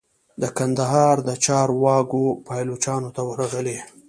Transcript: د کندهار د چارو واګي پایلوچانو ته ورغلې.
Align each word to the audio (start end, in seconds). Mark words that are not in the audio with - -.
د 0.41 0.43
کندهار 0.57 1.15
د 1.27 1.29
چارو 1.45 1.75
واګي 1.83 2.25
پایلوچانو 2.47 3.09
ته 3.15 3.21
ورغلې. 3.29 3.77